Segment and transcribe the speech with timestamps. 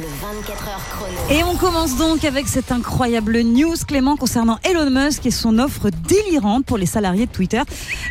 [0.00, 1.18] Le 24 heures chrono.
[1.28, 5.90] Et on commence donc avec cette incroyable news, Clément, concernant Elon Musk et son offre
[5.90, 7.60] délirante pour les salariés de Twitter.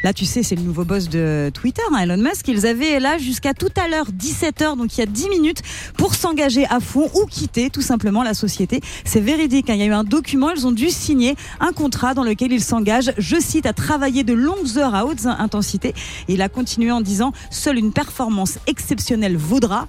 [0.04, 2.48] Là, tu sais, c'est le nouveau boss de Twitter, hein, Elon Musk.
[2.48, 5.64] Ils avaient là jusqu'à tout à l'heure, 17h, donc il y a 10 minutes,
[5.98, 8.82] pour s'engager à fond ou quitter tout simplement la société.
[9.04, 9.74] C'est véridique, hein.
[9.74, 12.64] il y a eu un document, ils ont dû signer un contrat dans lequel ils
[12.64, 15.96] s'engagent, je cite, à travailler de longues heures à haute intensité.
[16.28, 19.88] Il a continué en disant, seule une performance exceptionnelle vaudra.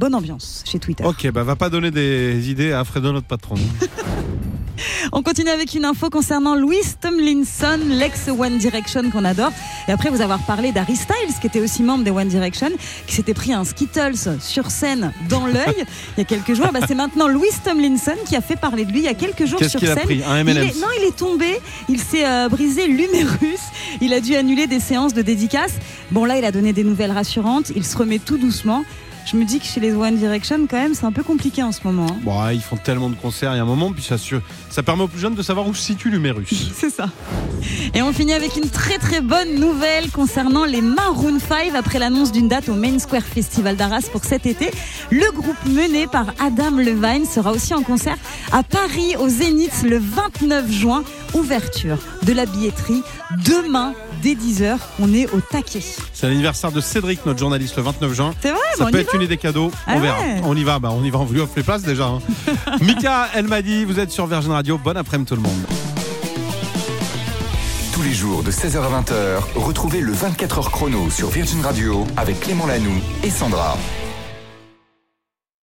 [0.00, 1.04] Bonne ambiance chez Twitter.
[1.04, 3.56] Ok, bah va pas donner des idées à Fredo, notre patron.
[5.12, 9.52] On continue avec une info concernant Louis Tomlinson, l'ex One Direction qu'on adore.
[9.88, 12.70] Et après vous avoir parlé d'Harry Styles, qui était aussi membre des One Direction,
[13.06, 15.84] qui s'était pris un Skittles sur scène dans l'œil
[16.16, 16.68] il y a quelques jours.
[16.72, 19.44] Bah, c'est maintenant Louis Tomlinson qui a fait parler de lui il y a quelques
[19.44, 20.04] jours Qu'est-ce sur qu'il a scène.
[20.04, 23.60] pris Un Il est- non, il est tombé, il s'est euh, brisé l'humérus,
[24.00, 25.74] il a dû annuler des séances de dédicaces.
[26.10, 28.82] Bon là, il a donné des nouvelles rassurantes, il se remet tout doucement.
[29.26, 31.72] Je me dis que chez les One Direction, quand même, c'est un peu compliqué en
[31.72, 32.06] ce moment.
[32.10, 32.16] hein.
[32.22, 34.16] Bon, ouais, ils font tellement de concerts, il y a un moment, puis ça,
[34.70, 36.70] ça permet aux plus jeunes de savoir où se situe l'humérus.
[36.74, 37.08] C'est ça.
[37.94, 42.32] Et on finit avec une très très bonne nouvelle concernant les Maroon 5 après l'annonce
[42.32, 44.70] d'une date au Main Square Festival d'Arras pour cet été.
[45.10, 48.16] Le groupe mené par Adam Levine sera aussi en concert
[48.52, 51.04] à Paris au Zénith le 29 juin.
[51.34, 53.02] Ouverture de la billetterie
[53.46, 54.76] demain dès 10h.
[55.00, 55.82] On est au taquet.
[56.12, 58.34] C'est l'anniversaire de Cédric, notre journaliste, le 29 juin.
[58.42, 60.18] C'est vrai, Ça peut être une idée cadeau, Ah on verra.
[60.20, 60.40] ouais.
[60.44, 62.06] On y va, bah on y va, on lui offre les places déjà.
[62.06, 62.18] hein.
[62.80, 65.64] Mika, elle m'a dit, vous êtes sur Virgin Radio, bon après-midi tout le monde.
[67.92, 72.40] Tous les jours de 16h à 20h, retrouvez le 24h chrono sur Virgin Radio avec
[72.40, 73.76] Clément Lanoux et Sandra.